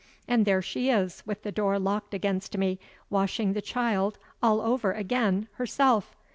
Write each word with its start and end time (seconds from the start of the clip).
And 0.27 0.45
there 0.47 0.63
she 0.63 0.89
is, 0.89 1.21
with 1.27 1.43
the 1.43 1.51
door 1.51 1.77
locked 1.77 2.15
against 2.15 2.57
me, 2.57 2.79
washing 3.11 3.53
the 3.53 3.61
child 3.61 4.17
all 4.41 4.59
over 4.59 4.93
again 4.93 5.47
herself. 5.57 6.15